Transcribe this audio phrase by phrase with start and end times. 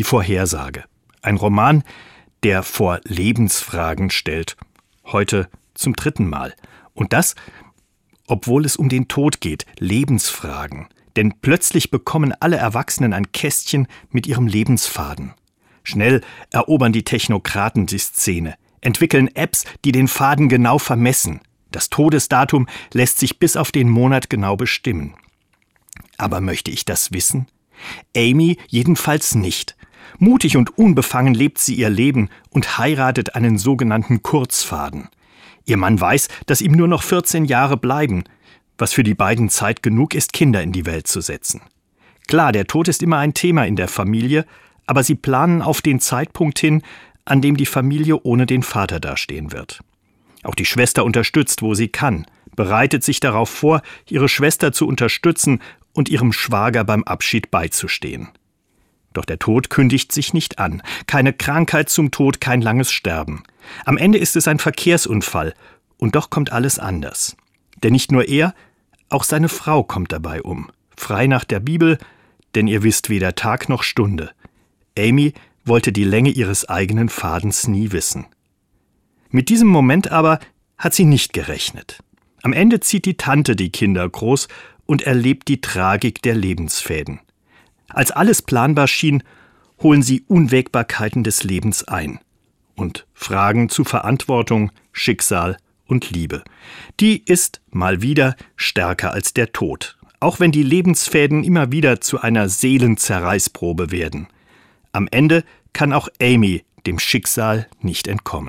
[0.00, 0.84] Die Vorhersage.
[1.20, 1.84] Ein Roman,
[2.42, 4.56] der vor Lebensfragen stellt.
[5.04, 6.54] Heute zum dritten Mal.
[6.94, 7.34] Und das,
[8.26, 10.88] obwohl es um den Tod geht, Lebensfragen.
[11.16, 15.34] Denn plötzlich bekommen alle Erwachsenen ein Kästchen mit ihrem Lebensfaden.
[15.82, 21.42] Schnell erobern die Technokraten die Szene, entwickeln Apps, die den Faden genau vermessen.
[21.72, 25.14] Das Todesdatum lässt sich bis auf den Monat genau bestimmen.
[26.16, 27.48] Aber möchte ich das wissen?
[28.16, 29.76] Amy jedenfalls nicht.
[30.18, 35.08] Mutig und unbefangen lebt sie ihr Leben und heiratet einen sogenannten Kurzfaden.
[35.66, 38.24] Ihr Mann weiß, dass ihm nur noch 14 Jahre bleiben,
[38.78, 41.60] was für die beiden Zeit genug ist, Kinder in die Welt zu setzen.
[42.28, 44.46] Klar, der Tod ist immer ein Thema in der Familie,
[44.86, 46.82] aber sie planen auf den Zeitpunkt hin,
[47.24, 49.80] an dem die Familie ohne den Vater dastehen wird.
[50.42, 55.60] Auch die Schwester unterstützt, wo sie kann, bereitet sich darauf vor, ihre Schwester zu unterstützen
[55.92, 58.28] und ihrem Schwager beim Abschied beizustehen.
[59.12, 60.82] Doch der Tod kündigt sich nicht an.
[61.06, 63.42] Keine Krankheit zum Tod, kein langes Sterben.
[63.84, 65.54] Am Ende ist es ein Verkehrsunfall.
[65.96, 67.36] Und doch kommt alles anders.
[67.82, 68.54] Denn nicht nur er,
[69.08, 70.70] auch seine Frau kommt dabei um.
[70.96, 71.98] Frei nach der Bibel,
[72.54, 74.30] denn ihr wisst weder Tag noch Stunde.
[74.96, 78.26] Amy wollte die Länge ihres eigenen Fadens nie wissen.
[79.30, 80.38] Mit diesem Moment aber
[80.78, 81.98] hat sie nicht gerechnet.
[82.42, 84.48] Am Ende zieht die Tante die Kinder groß
[84.86, 87.20] und erlebt die Tragik der Lebensfäden.
[87.92, 89.22] Als alles planbar schien,
[89.82, 92.20] holen sie Unwägbarkeiten des Lebens ein
[92.76, 96.42] und Fragen zu Verantwortung, Schicksal und Liebe.
[96.98, 102.20] Die ist mal wieder stärker als der Tod, auch wenn die Lebensfäden immer wieder zu
[102.20, 104.28] einer Seelenzerreißprobe werden.
[104.92, 108.48] Am Ende kann auch Amy dem Schicksal nicht entkommen.